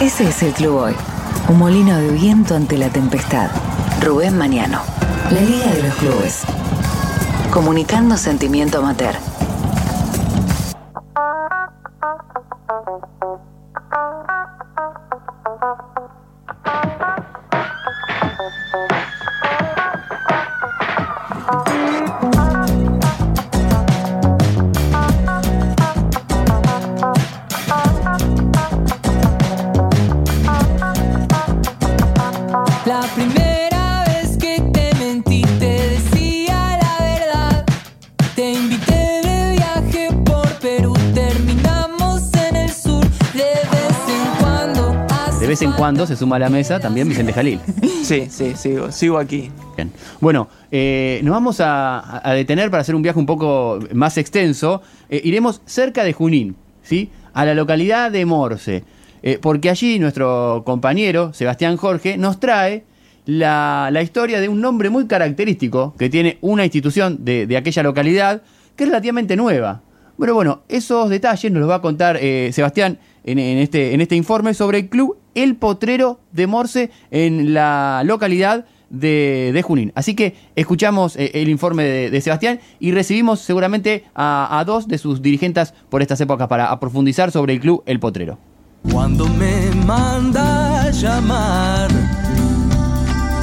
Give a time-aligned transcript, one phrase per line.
[0.00, 0.94] Ese es el club hoy.
[1.48, 3.50] Un molino de viento ante la tempestad.
[4.00, 4.80] Rubén Mañano.
[5.30, 6.42] La Liga de los Clubes.
[7.52, 9.14] Comunicando sentimiento amateur.
[45.62, 47.60] Vez en cuando se suma a la mesa también Vicente Jalil.
[48.02, 49.50] Sí, sí, sigo, sigo aquí.
[49.76, 49.92] Bien.
[50.20, 54.82] Bueno, eh, nos vamos a, a detener para hacer un viaje un poco más extenso.
[55.08, 57.10] Eh, iremos cerca de Junín, ¿sí?
[57.32, 58.84] A la localidad de Morse.
[59.22, 62.84] Eh, porque allí nuestro compañero, Sebastián Jorge, nos trae
[63.24, 67.84] la, la historia de un nombre muy característico que tiene una institución de, de aquella
[67.84, 68.42] localidad
[68.74, 69.82] que es relativamente nueva.
[70.18, 74.00] Pero bueno, esos detalles nos los va a contar eh, Sebastián en, en este, en
[74.00, 79.92] este informe sobre el club El Potrero de Morse en la localidad de, de Junín.
[79.94, 84.86] Así que escuchamos eh, el informe de, de Sebastián y recibimos seguramente a, a dos
[84.86, 88.38] de sus dirigentes por estas épocas para a profundizar sobre el club El Potrero.
[88.90, 91.88] Cuando me manda llamar,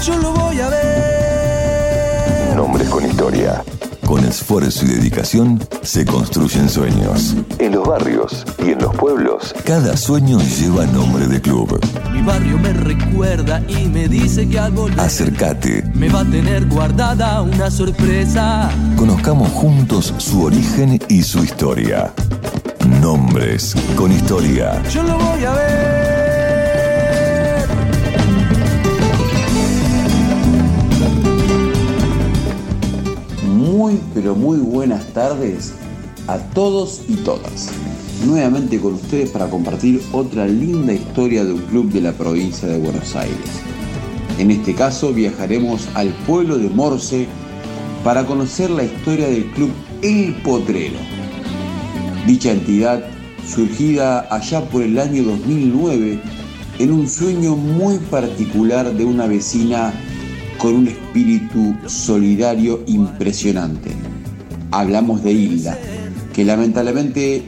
[0.06, 2.56] yo lo voy a ver.
[2.56, 3.64] Nombres con historia.
[4.10, 7.36] Con esfuerzo y dedicación se construyen sueños.
[7.60, 11.80] En los barrios y en los pueblos, cada sueño lleva nombre de club.
[12.12, 16.66] Mi barrio me recuerda y me dice que al volver Acércate, me va a tener
[16.66, 18.72] guardada una sorpresa.
[18.98, 22.12] conozcamos juntos su origen y su historia.
[23.04, 24.82] Nombres con historia.
[24.90, 26.19] Yo lo voy a ver.
[33.80, 35.72] Muy, pero muy buenas tardes
[36.28, 37.70] a todos y todas.
[38.26, 42.78] Nuevamente con ustedes para compartir otra linda historia de un club de la provincia de
[42.78, 43.62] Buenos Aires.
[44.38, 47.26] En este caso viajaremos al pueblo de Morse
[48.04, 49.70] para conocer la historia del club
[50.02, 51.00] El Potrero.
[52.28, 53.02] Dicha entidad,
[53.48, 56.20] surgida allá por el año 2009,
[56.80, 59.94] en un sueño muy particular de una vecina
[60.60, 63.92] con un espíritu solidario impresionante.
[64.72, 65.80] Hablamos de Hilda,
[66.34, 67.44] que lamentablemente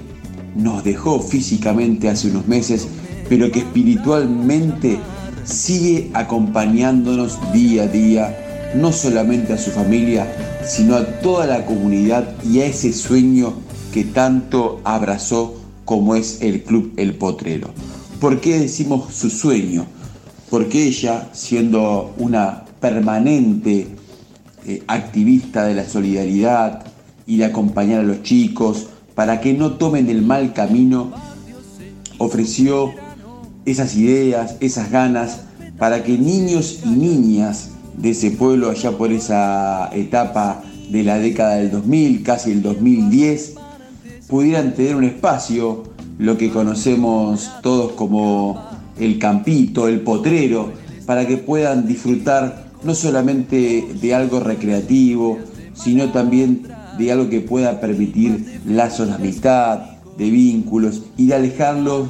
[0.55, 2.87] nos dejó físicamente hace unos meses,
[3.29, 4.97] pero que espiritualmente
[5.43, 10.25] sigue acompañándonos día a día, no solamente a su familia,
[10.65, 13.53] sino a toda la comunidad y a ese sueño
[13.93, 17.71] que tanto abrazó como es el Club El Potrero.
[18.21, 19.85] ¿Por qué decimos su sueño?
[20.49, 23.87] Porque ella, siendo una permanente
[24.65, 26.83] eh, activista de la solidaridad
[27.25, 31.11] y de acompañar a los chicos para que no tomen el mal camino,
[32.17, 32.91] ofreció
[33.65, 35.41] esas ideas, esas ganas,
[35.77, 41.55] para que niños y niñas de ese pueblo allá por esa etapa de la década
[41.55, 43.55] del 2000, casi el 2010,
[44.27, 45.83] pudieran tener un espacio,
[46.17, 48.63] lo que conocemos todos como
[48.99, 50.71] el campito, el potrero,
[51.05, 55.37] para que puedan disfrutar no solamente de algo recreativo,
[55.73, 59.79] sino también de algo que pueda permitir lazos de amistad,
[60.17, 62.09] de vínculos y de alejarlos,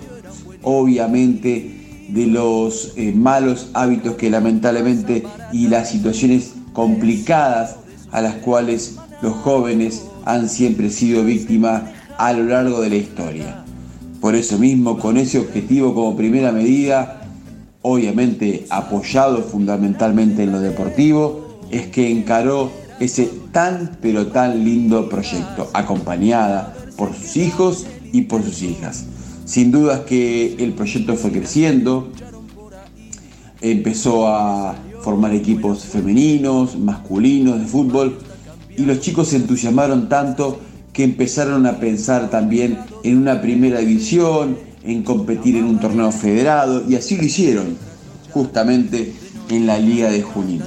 [0.63, 5.23] obviamente, de los eh, malos hábitos que lamentablemente
[5.53, 7.77] y las situaciones complicadas
[8.11, 11.83] a las cuales los jóvenes han siempre sido víctimas
[12.17, 13.63] a lo largo de la historia.
[14.19, 17.20] Por eso mismo, con ese objetivo como primera medida,
[17.81, 25.69] obviamente apoyado fundamentalmente en lo deportivo, es que encaró ese tan pero tan lindo proyecto,
[25.73, 29.05] acompañada por sus hijos y por sus hijas.
[29.45, 32.11] Sin dudas que el proyecto fue creciendo,
[33.59, 38.19] empezó a formar equipos femeninos, masculinos de fútbol,
[38.77, 40.59] y los chicos se entusiasmaron tanto
[40.93, 46.83] que empezaron a pensar también en una primera división, en competir en un torneo federado,
[46.87, 47.77] y así lo hicieron,
[48.31, 49.13] justamente
[49.49, 50.61] en la Liga de Junín.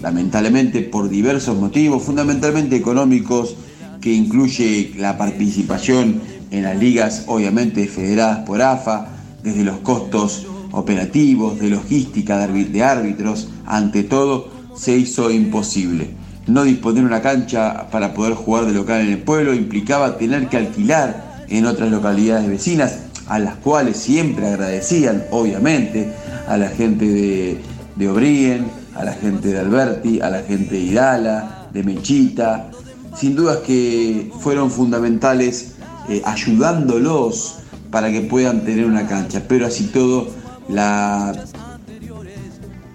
[0.00, 3.56] Lamentablemente por diversos motivos, fundamentalmente económicos,
[4.00, 6.20] que incluye la participación
[6.50, 9.08] en las ligas obviamente federadas por AFA,
[9.42, 16.10] desde los costos operativos, de logística, de árbi- de árbitros, ante todo, se hizo imposible.
[16.46, 20.56] No disponer una cancha para poder jugar de local en el pueblo implicaba tener que
[20.56, 22.98] alquilar en otras localidades vecinas,
[23.32, 26.12] a las cuales siempre agradecían, obviamente,
[26.46, 27.58] a la gente de,
[27.96, 32.70] de Obrien, a la gente de Alberti, a la gente de Idala, de Mechita,
[33.16, 35.76] sin dudas que fueron fundamentales
[36.10, 40.28] eh, ayudándolos para que puedan tener una cancha, pero así todo
[40.68, 41.32] la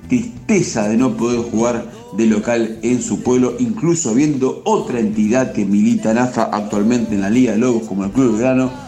[0.08, 1.84] tristeza de no poder jugar
[2.16, 7.22] de local en su pueblo, incluso viendo otra entidad que milita en AFA actualmente en
[7.22, 8.87] la Liga de Lobos como el Club Grano,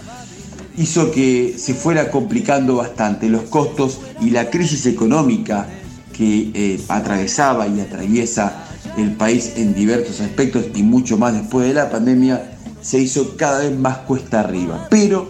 [0.79, 5.67] hizo que se fuera complicando bastante los costos y la crisis económica
[6.13, 8.63] que eh, atravesaba y atraviesa
[8.97, 13.59] el país en diversos aspectos y mucho más después de la pandemia se hizo cada
[13.59, 14.87] vez más cuesta arriba.
[14.89, 15.29] Pero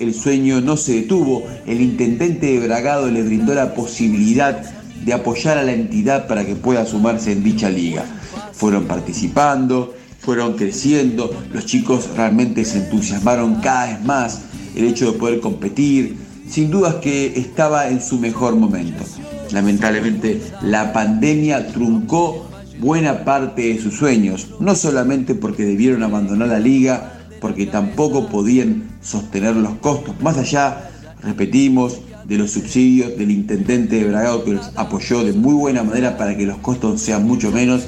[0.00, 4.60] el sueño no se detuvo, el intendente de Bragado le brindó la posibilidad
[5.04, 8.04] de apoyar a la entidad para que pueda sumarse en dicha liga.
[8.52, 14.40] Fueron participando, fueron creciendo, los chicos realmente se entusiasmaron cada vez más,
[14.78, 16.16] el hecho de poder competir,
[16.48, 19.04] sin dudas que estaba en su mejor momento.
[19.52, 22.48] Lamentablemente la pandemia truncó
[22.78, 28.84] buena parte de sus sueños, no solamente porque debieron abandonar la liga, porque tampoco podían
[29.02, 30.90] sostener los costos, más allá,
[31.22, 36.18] repetimos, de los subsidios del intendente de Bragado que los apoyó de muy buena manera
[36.18, 37.86] para que los costos sean mucho menos,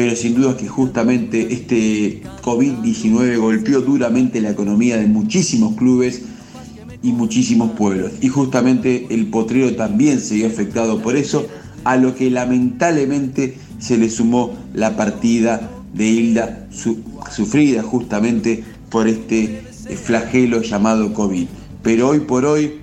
[0.00, 6.22] pero sin duda que justamente este COVID-19 golpeó duramente la economía de muchísimos clubes
[7.02, 8.12] y muchísimos pueblos.
[8.22, 11.46] Y justamente el potrero también se vio afectado por eso,
[11.84, 16.66] a lo que lamentablemente se le sumó la partida de Hilda
[17.30, 21.46] sufrida justamente por este eh, flagelo llamado COVID.
[21.82, 22.76] Pero hoy por hoy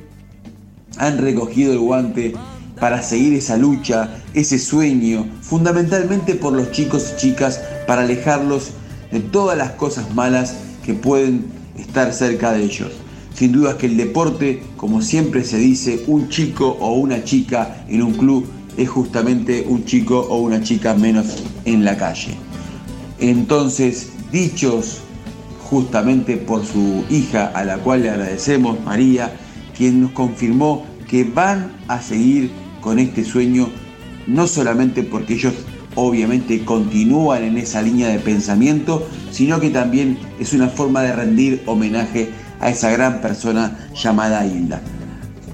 [1.00, 2.36] han recogido el guante
[2.80, 8.72] para seguir esa lucha, ese sueño, fundamentalmente por los chicos y chicas, para alejarlos
[9.12, 11.46] de todas las cosas malas que pueden
[11.78, 12.92] estar cerca de ellos.
[13.34, 18.02] Sin duda que el deporte, como siempre se dice, un chico o una chica en
[18.02, 18.48] un club
[18.78, 22.36] es justamente un chico o una chica menos en la calle.
[23.20, 25.00] Entonces, dichos
[25.70, 29.34] justamente por su hija, a la cual le agradecemos, María,
[29.76, 32.52] quien nos confirmó que van a seguir
[32.82, 33.70] con este sueño,
[34.28, 35.54] no solamente porque ellos
[35.96, 41.64] obviamente continúan en esa línea de pensamiento, sino que también es una forma de rendir
[41.66, 42.30] homenaje
[42.60, 44.82] a esa gran persona llamada Hilda.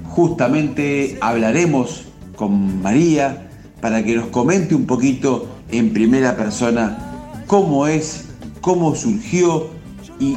[0.04, 2.04] Justamente hablaremos
[2.36, 3.48] con María
[3.80, 6.98] para que nos comente un poquito en primera persona
[7.46, 8.26] cómo es,
[8.60, 9.68] cómo surgió
[10.20, 10.36] y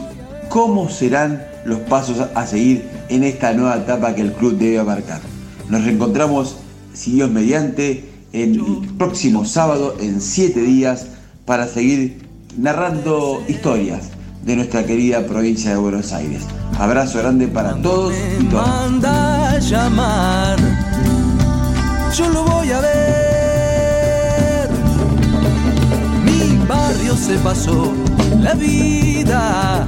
[0.50, 5.22] cómo serán los pasos a seguir en esta nueva etapa que el club debe abarcar.
[5.70, 6.58] Nos reencontramos,
[6.98, 8.04] si Dios mediante,
[8.34, 8.60] el
[8.98, 11.08] próximo sábado en siete días
[11.46, 12.28] para seguir
[12.58, 14.10] narrando historias
[14.44, 16.42] de nuestra querida provincia de Buenos Aires.
[16.78, 19.70] Abrazo grande para todos y todas.
[19.70, 20.58] llamar,
[22.16, 24.70] yo lo voy a ver.
[26.26, 27.94] Mi barrio se pasó
[28.42, 29.88] la vida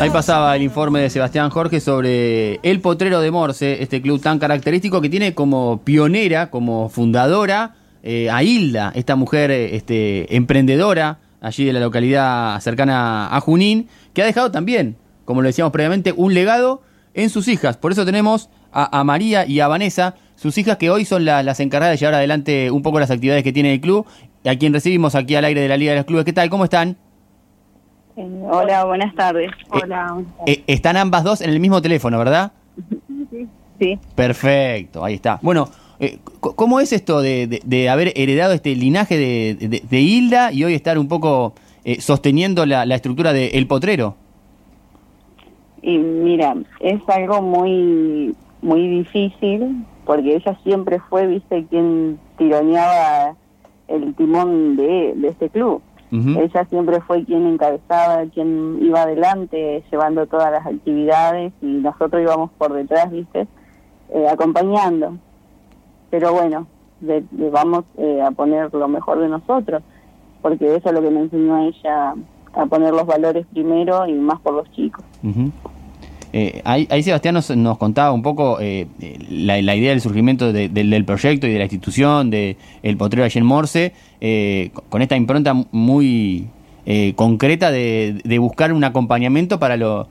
[0.00, 4.38] Ahí pasaba el informe de Sebastián Jorge sobre el Potrero de Morse, este club tan
[4.38, 11.64] característico que tiene como pionera, como fundadora eh, a Hilda, esta mujer este, emprendedora allí
[11.64, 16.34] de la localidad cercana a Junín, que ha dejado también, como lo decíamos previamente, un
[16.34, 16.82] legado
[17.14, 17.76] en sus hijas.
[17.76, 21.94] Por eso tenemos a, María y a Vanessa, sus hijas que hoy son las encargadas
[21.94, 24.06] de llevar adelante un poco las actividades que tiene el club,
[24.44, 26.24] a quien recibimos aquí al aire de la Liga de los Clubes.
[26.24, 26.48] ¿Qué tal?
[26.48, 26.96] ¿Cómo están?
[28.20, 29.50] Eh, hola, buenas tardes.
[29.50, 30.22] Eh, hola.
[30.46, 32.52] Eh, están ambas dos en el mismo teléfono, ¿verdad?
[33.78, 33.98] Sí.
[34.14, 35.38] Perfecto, ahí está.
[35.40, 35.68] Bueno,
[36.40, 41.54] ¿cómo es esto de, haber heredado este linaje de, Hilda y hoy estar un poco
[41.98, 44.16] sosteniendo la, estructura del El Potrero?
[45.80, 53.34] Y mira, es algo muy, muy difícil porque ella siempre fue, viste, quien tironeaba
[53.88, 55.80] el timón de, este club.
[56.12, 62.50] Ella siempre fue quien encabezaba, quien iba adelante llevando todas las actividades y nosotros íbamos
[62.58, 63.46] por detrás, viste,
[64.12, 65.18] eh, acompañando.
[66.10, 66.66] Pero bueno,
[67.52, 69.82] vamos eh, a poner lo mejor de nosotros,
[70.42, 72.14] porque eso es lo que me enseñó a ella
[72.52, 75.04] a poner los valores primero y más por los chicos.
[76.32, 78.86] Eh, ahí, Sebastián nos, contaba un poco eh,
[79.30, 83.46] la, idea del surgimiento del proyecto y de la institución de El Potrero allí en
[83.46, 86.48] Morse, eh, con esta impronta muy
[87.14, 90.08] concreta de, buscar un acompañamiento para, los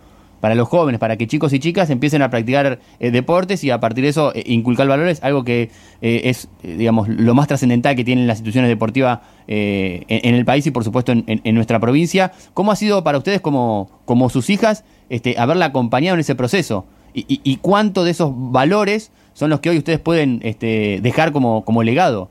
[0.69, 4.31] jóvenes, para que chicos y chicas empiecen a practicar deportes y a partir de eso
[4.45, 10.35] inculcar valores, algo que es, digamos, lo más trascendental que tienen las instituciones deportivas en,
[10.35, 12.31] el país y por supuesto en, nuestra provincia.
[12.53, 13.89] ¿Cómo ha sido para ustedes como
[14.29, 16.85] sus hijas este, haberla acompañado en ese proceso.
[17.13, 21.31] Y, y- y cuánto de esos valores son los que hoy ustedes pueden este, dejar
[21.31, 22.29] como, como legado.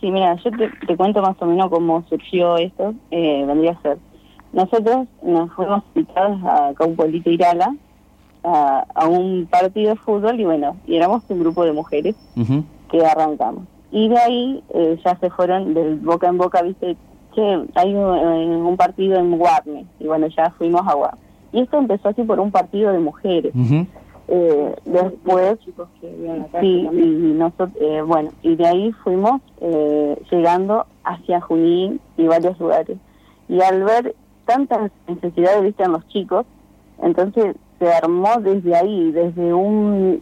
[0.00, 2.94] Sí, mira, yo te, te cuento más o menos cómo surgió esto.
[3.10, 3.98] Eh, vendría a ser.
[4.52, 7.74] Nosotros nos fuimos invitados a pueblito Irala
[8.42, 12.14] a, a un partido de fútbol y bueno, y éramos un grupo de mujeres
[12.90, 13.64] que arrancamos.
[13.92, 16.96] Y de ahí eh, ya se fueron del boca en boca, viste,
[17.36, 21.20] que hay un, un partido en Guarne y bueno, ya fuimos a Guarne.
[21.52, 23.54] Y esto empezó así por un partido de mujeres.
[23.54, 23.86] Ujú.
[24.28, 25.58] Eh, después,
[26.60, 32.58] sí, y nosotros, eh, bueno, y de ahí fuimos eh, llegando hacia Junín y varios
[32.58, 32.98] lugares.
[33.48, 36.44] Y al ver tantas necesidades, viste, en los chicos,
[37.00, 40.20] entonces se armó desde ahí, desde un,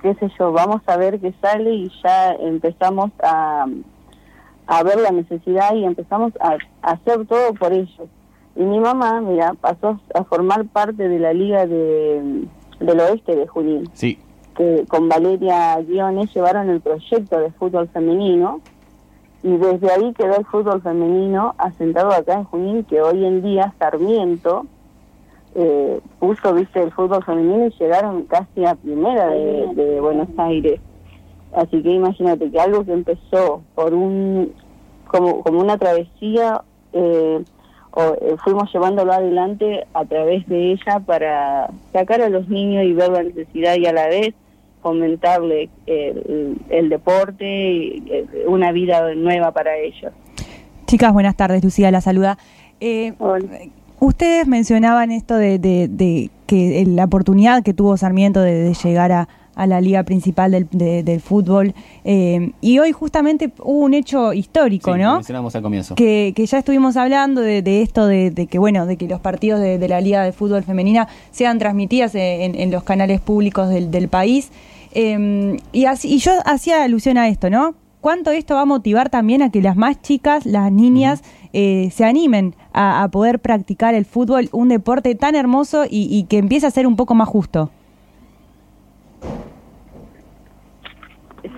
[0.00, 3.66] qué sé yo, vamos a ver qué sale y ya empezamos a,
[4.66, 8.08] a ver la necesidad y empezamos a, a hacer todo por ellos.
[8.56, 12.44] Y mi mamá, mira, pasó a formar parte de la liga de,
[12.80, 14.18] del oeste de Junín, Sí.
[14.56, 18.60] que con Valeria Guiones llevaron el proyecto de fútbol femenino
[19.42, 23.74] y desde ahí quedó el fútbol femenino asentado acá en Junín, que hoy en día
[23.78, 24.64] Sarmiento
[25.56, 30.80] eh, puso, viste, el fútbol femenino y llegaron casi a primera de, de Buenos Aires.
[31.54, 34.52] Así que imagínate que algo que empezó por un,
[35.06, 37.42] como, como una travesía, eh,
[37.92, 42.92] o, eh, fuimos llevándolo adelante a través de ella para sacar a los niños y
[42.92, 44.34] ver la necesidad y a la vez
[44.82, 50.12] fomentarle el, el deporte, y, eh, una vida nueva para ellos.
[50.86, 51.62] Chicas, buenas tardes.
[51.64, 52.36] Lucía la saluda.
[52.80, 53.14] Eh,
[54.00, 58.74] ustedes mencionaban esto de, de- de que eh, la oportunidad que tuvo Sarmiento de, de
[58.74, 61.74] llegar a, a la liga principal del, de- del fútbol.
[62.04, 65.14] eh, y hoy justamente hubo un hecho histórico, Sí, ¿no?
[65.16, 65.94] mencionamos al comienzo.
[65.94, 69.20] Que, que ya estuvimos hablando de, de esto de, de que bueno de que los
[69.20, 73.90] partidos de, la liga de fútbol femenina sean transmitidas en, en los canales públicos del,
[73.90, 74.50] del país
[74.96, 79.08] Eh, y así y yo hacía alusión a esto no cuánto esto va a motivar
[79.10, 83.94] también a que las más chicas las niñas eh, se animen a, a poder practicar
[83.94, 87.28] el fútbol un deporte tan hermoso y, y que empiece a ser un poco más
[87.28, 87.70] justo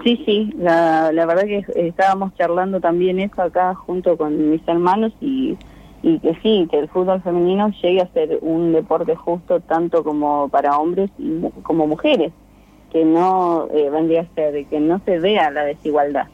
[0.06, 5.12] Sí, sí, la, la verdad que estábamos charlando también eso acá junto con mis hermanos
[5.20, 5.56] y,
[6.04, 10.48] y que sí, que el fútbol femenino llegue a ser un deporte justo tanto como
[10.48, 12.32] para hombres y como mujeres,
[12.92, 16.28] que no eh, vendría a ser, que no se vea la desigualdad.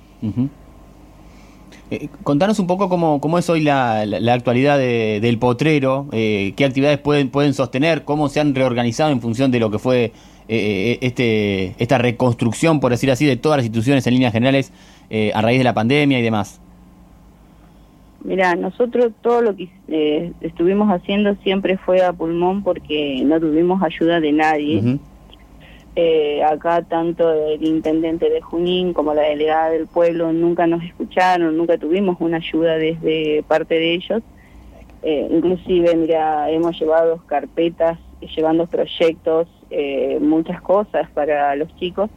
[1.91, 6.09] Eh, contanos un poco cómo, cómo es hoy la, la- la actualidad de- del potrero,
[6.13, 9.79] eh, qué actividades pueden, pueden sostener, cómo se han reorganizado en función de lo que
[9.79, 10.13] fue
[10.49, 14.73] eh, este, esta reconstrucción, por decir así, de todas las instituciones en líneas generales
[15.11, 16.61] eh, a raíz de la pandemia y demás.
[18.25, 23.83] Mira, nosotros todo lo que eh, estuvimos haciendo siempre fue a pulmón porque no tuvimos
[23.83, 24.99] ayuda de nadie.
[25.95, 31.55] Eh, acá tanto el intendente de Junín como la delegada del pueblo nunca nos escucharon,
[31.55, 34.23] nunca tuvimos una ayuda desde parte de ellos.
[35.03, 37.99] Eh, inclusive, mira, hemos llevado carpetas,
[38.37, 42.11] llevando proyectos, eh, muchas cosas para los chicos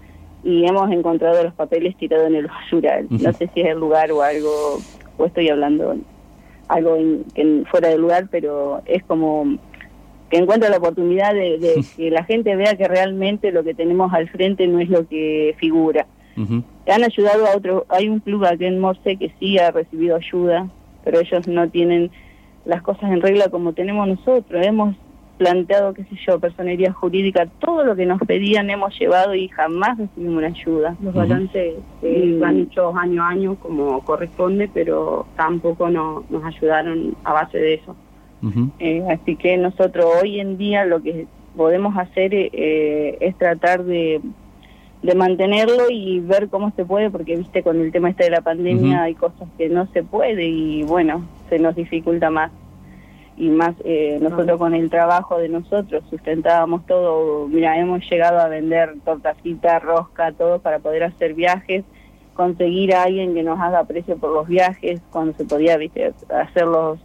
[0.43, 3.07] y hemos encontrado los papeles tirados en el basural.
[3.09, 4.79] No sé si es el lugar o algo,
[5.17, 5.95] o estoy hablando
[6.67, 9.57] algo en- en- fuera del lugar, pero es como
[10.29, 14.11] que encuentra la oportunidad de, de que la gente vea que realmente lo que tenemos
[14.13, 16.05] al frente no es lo que figura.
[16.87, 20.67] Han ayudado a otro, hay un club aquí en Morse que sí ha recibido ayuda,
[21.03, 22.11] pero ellos no tienen
[22.65, 24.65] las cosas en regla como tenemos nosotros.
[24.65, 24.95] Hemos
[25.37, 29.97] planteado, qué sé yo, personería jurídica, todo lo que nos pedían hemos llevado y jamás
[29.97, 30.95] recibimos una ayuda.
[31.03, 37.15] Los balances eh, van hechos año a año como corresponde, pero tampoco no- nos ayudaron
[37.23, 37.95] a base de eso.
[38.79, 41.25] Eh, así que nosotros hoy en día lo que
[41.57, 44.21] podemos hacer eh, es tratar de,
[45.01, 48.41] de mantenerlo y ver cómo se puede, porque viste con el tema este de la
[48.41, 49.03] pandemia Ujú.
[49.03, 52.51] hay cosas que no se puede y bueno, se nos dificulta más.
[53.37, 58.47] Y más eh, nosotros con el trabajo de nosotros sustentábamos todo, mira, hemos llegado a
[58.47, 61.83] vender tortacita, rosca, todo para poder hacer viajes,
[62.33, 66.65] conseguir a alguien que nos haga precio por los viajes, cuando se podía, viste, hacer
[66.65, 66.99] los,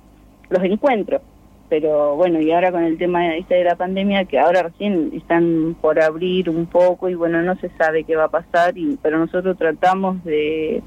[0.50, 1.22] los encuentros
[1.70, 5.76] pero bueno, y ahora con el tema este de la pandemia, que ahora recién están
[5.80, 9.18] por abrir un poco y bueno, no se sabe qué va a pasar, y, pero
[9.18, 10.82] nosotros tratamos de,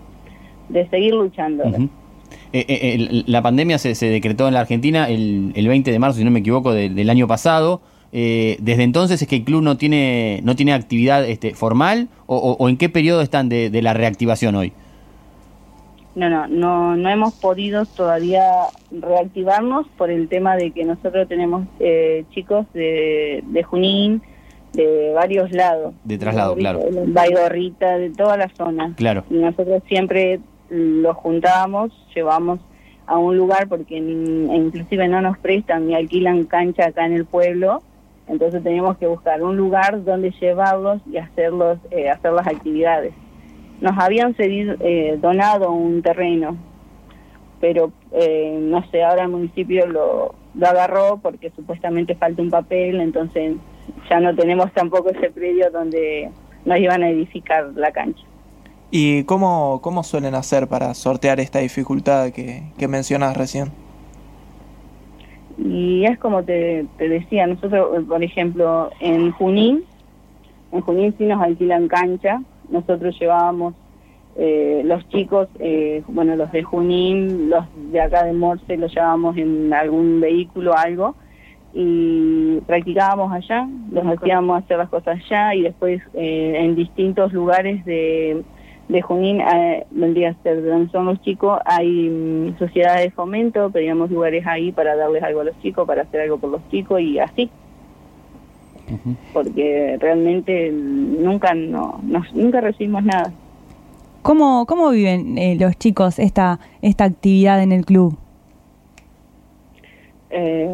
[0.68, 1.64] de seguir luchando.
[1.64, 1.90] Ujú.
[2.54, 6.20] Eh, eh, la pandemia se, se decretó en la Argentina el, el 20 de marzo,
[6.20, 7.82] si no me equivoco, de- del año pasado.
[8.12, 12.38] Eh, desde entonces es que el club no tiene no tiene actividad este, formal o,
[12.38, 14.72] o- o en qué periodo están de, de la reactivación hoy.
[16.16, 18.44] no, no, no, no hemos podido todavía
[18.92, 24.22] reactivarnos por el tema de que nosotros tenemos eh, chicos de, de Junín,
[24.74, 25.96] de varios lados.
[26.04, 26.80] De traslado, claro.
[26.80, 28.94] De Baigorrita, de toda la zona.
[28.96, 29.24] Claro.
[29.32, 30.40] Y nosotros siempre
[30.74, 32.60] los juntábamos, llevamos
[33.06, 37.26] a un lugar porque ni- inclusive no nos prestan ni alquilan cancha acá en el
[37.26, 37.82] pueblo,
[38.28, 43.14] entonces teníamos que buscar un lugar donde llevarlos y hacerlos eh, hacer las actividades.
[43.82, 46.56] Nos habían cedido, eh, donado un terreno,
[47.60, 53.56] pero eh, no sé, ahora el municipio lo agarró porque supuestamente falta un papel, entonces
[54.10, 56.30] ya no tenemos tampoco ese predio donde
[56.64, 58.24] nos iban a edificar la cancha.
[58.96, 63.72] ¿Y cómo, cómo suelen hacer para sortear esta dificultad que, mencionas recién?
[65.58, 69.84] Y es como te, te decía, nosotros, eh, por ejemplo, en Junín,
[70.72, 73.74] en Junín sí nos alquilan cancha, nosotros llevábamos
[74.36, 79.36] eh, los chicos, eh, bueno, los de Junín, los de acá de Morse, los llevábamos
[79.38, 81.16] en algún vehículo, algo,
[81.74, 87.84] y practicábamos allá, los hacíamos hacer las cosas allá y después eh, en distintos lugares
[87.86, 88.44] de,
[88.90, 93.12] de Junín, eh, vendría a ser de donde son los chicos, hay mm, sociedades de
[93.12, 96.68] fomento, pedíamos lugares ahí para darles algo a los chicos, para hacer algo por los
[96.70, 97.50] chicos y así,
[99.34, 103.32] porque realmente nunca no, nos- nunca recibimos nada.
[104.22, 108.18] ¿Cómo, cómo viven eh, los chicos esta, esta actividad en el club?
[110.30, 110.70] Eh,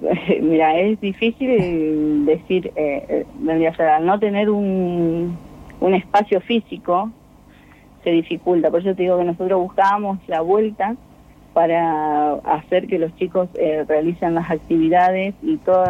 [0.42, 5.36] mira, es difícil decir, eh, eh, vendría a ser, al no tener un,
[5.80, 7.10] un espacio físico,
[8.06, 8.70] se dificulta.
[8.70, 10.94] Por eso te digo que nosotros buscábamos la vuelta
[11.52, 15.84] para hacer que los chicos eh, realicen las actividades y todo,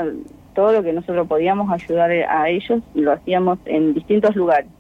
[0.55, 4.71] todo lo que nosotros podíamos ayudar a ellos, lo hacíamos en distintos lugares.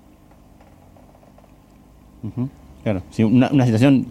[2.83, 4.07] Claro, sí, una, una situación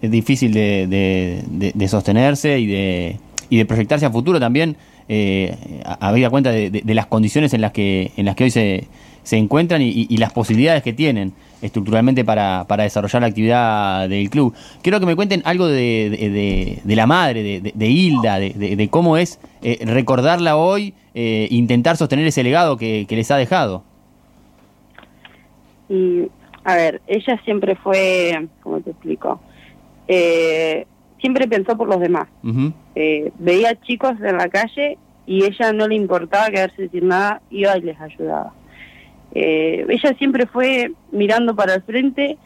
[0.00, 3.16] eh, difícil de, de- de- de sostenerse y de,
[3.50, 4.76] y de proyectarse a futuro también,
[5.12, 5.56] eh,
[5.98, 8.84] habida cuenta de, las condiciones en las que, en las que hoy se,
[9.24, 14.54] se encuentran y, las posibilidades que tienen estructuralmente para, para desarrollar la actividad del club.
[14.82, 19.80] Quiero que me cuenten algo de, de- la madre, de, Hilda, de, cómo es eh,
[19.84, 23.82] recordarla hoy, eh, intentar sostener ese legado que, les ha dejado.
[26.62, 29.40] A ver, ella siempre fue, ¿cómo te explico?
[30.06, 30.86] Eh,
[31.20, 32.28] siempre pensó por los demás.
[32.94, 37.76] Eh, veía chicos en la calle y ella no le importaba quedarse sin nada, iba
[37.76, 38.52] y les ayudaba.
[39.32, 42.36] Eh, ella siempre fue mirando para el frente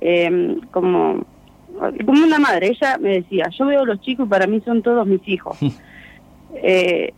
[0.00, 1.24] eh, como,
[2.06, 2.68] como una madre.
[2.68, 5.58] Ella me decía, yo veo a los chicos y para mí son todos mis hijos.
[6.62, 7.14] Eh,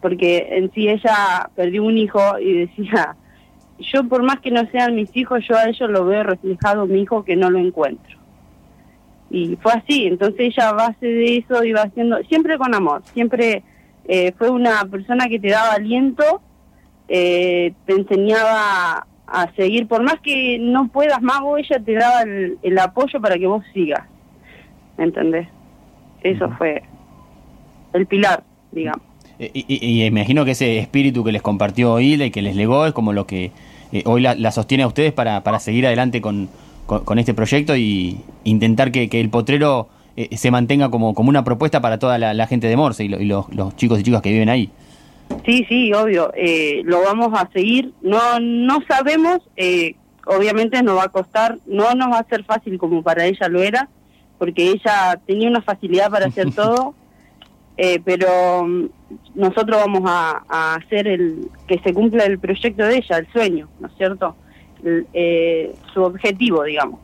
[0.00, 3.16] porque en sí ella perdió un hijo y decía,
[3.80, 7.02] yo por más que no sean mis hijos, yo a ellos lo veo reflejado mi
[7.02, 8.19] hijo que no lo encuentro.
[9.30, 13.62] Y fue así, entonces ella a base de eso iba haciendo, siempre con amor, siempre
[14.08, 16.40] eh, fue una persona que te daba aliento,
[17.08, 22.22] eh, te enseñaba a seguir, por más que no puedas más, vos ella te daba
[22.22, 24.04] el, el apoyo para que vos sigas,
[24.98, 25.46] ¿me entendés?
[26.24, 26.82] Eso fue
[27.92, 29.02] el pilar, digamos.
[29.38, 32.56] Eh, Y, y- y imagino que ese espíritu que les compartió Hilda y que les
[32.56, 33.52] legó es como lo que
[33.92, 36.48] eh, hoy la, la sostiene a ustedes para, para seguir adelante con,
[36.90, 41.28] con- con este proyecto y intentar que, que el potrero eh, se mantenga como, como
[41.28, 44.00] una propuesta para toda la, la gente de Morse y, lo- y los, los chicos
[44.00, 44.70] y chicas que viven ahí.
[45.46, 46.32] Sí, sí, obvio.
[46.36, 47.92] Eh, lo vamos a seguir.
[48.02, 49.38] No, no sabemos.
[49.56, 49.94] eh,
[50.26, 51.58] obviamente nos va a costar.
[51.66, 53.88] No nos va a ser fácil como para ella lo era,
[54.38, 56.94] porque ella tenía una facilidad para hacer todo.
[57.76, 58.86] eh, pero mm,
[59.36, 63.68] nosotros vamos a, a hacer el que se cumpla el proyecto de ella, el sueño,
[63.78, 64.34] ¿no es cierto?
[65.12, 67.00] Eh, su objetivo, digamos.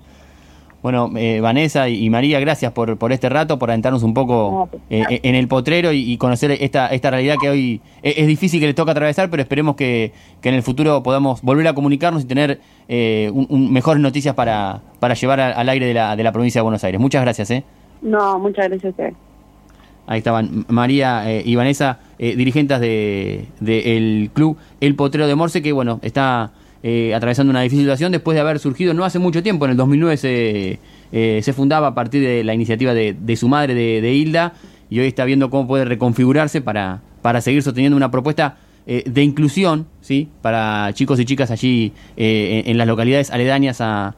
[0.82, 5.02] Bueno, eh, Vanessa y María, gracias por, por este rato, por adentrarnos un poco eh,
[5.10, 8.60] eh, en el potrero y, y conocer esta, esta realidad que hoy es, es difícil
[8.60, 12.22] que les toca atravesar, pero esperemos que, que en el futuro podamos volver a comunicarnos
[12.22, 16.14] y tener eh, un- un- mejores noticias para, para llevar a- al aire de la,
[16.14, 17.00] de la provincia de Buenos Aires.
[17.00, 17.50] Muchas gracias.
[17.50, 17.64] ¿eh?
[18.02, 19.14] No, muchas gracias a ustedes.
[20.06, 25.62] Ahí estaban María eh, y Vanessa, dirigentes del de, el club El Potrero de Morse,
[25.62, 26.52] que bueno, está
[26.88, 29.76] eh, atravesando una difícil situación después de haber surgido no hace mucho tiempo, en el
[29.76, 30.78] 2009 se,
[31.10, 34.52] eh, se fundaba a partir de la iniciativa de, de su madre, de, de Hilda,
[34.88, 39.24] y hoy está viendo cómo puede reconfigurarse para, para seguir sosteniendo una propuesta eh, de
[39.24, 40.28] inclusión ¿sí?
[40.42, 44.14] para chicos y chicas allí en, en las localidades aledañas a,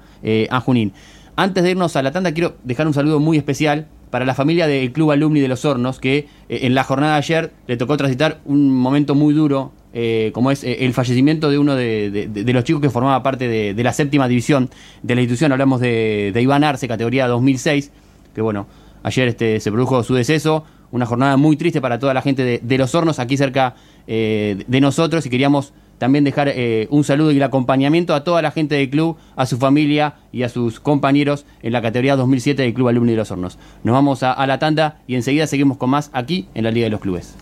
[0.50, 0.92] a Junín.
[1.37, 4.66] Antes de irnos a la tanda, quiero dejar un saludo muy especial para la familia
[4.66, 8.40] del Club Alumni de los Hornos, que en la jornada de ayer le tocó transitar
[8.44, 12.83] un momento muy duro eh, como es eh, el fallecimiento de uno de, los chicos
[12.83, 14.70] que formaba parte de, la séptima división
[15.03, 15.53] de la institución.
[15.53, 17.90] Hablamos de, Iván Arce, categoría 2006,
[18.35, 18.66] que bueno,
[19.03, 20.64] ayer este, se produjo su deceso.
[20.90, 23.74] Una jornada muy triste para toda la gente de, Los Hornos, aquí cerca
[24.07, 26.55] eh, de nosotros, y queríamos también dejar
[26.90, 30.44] un saludo y el acompañamiento a toda la gente del club, a su familia y
[30.44, 33.59] a sus compañeros en la categoría 2007 del Club Alumni de Los Hornos.
[33.83, 36.85] Nos vamos a, a la tanda y enseguida seguimos con más aquí en la Liga
[36.85, 37.37] de los Clubes.